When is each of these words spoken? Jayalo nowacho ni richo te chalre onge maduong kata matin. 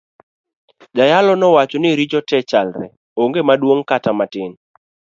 Jayalo 0.95 1.33
nowacho 1.37 1.77
ni 1.79 1.89
richo 1.99 2.19
te 2.29 2.37
chalre 2.49 2.85
onge 3.21 3.41
maduong 3.47 3.81
kata 3.89 4.11
matin. 4.19 4.51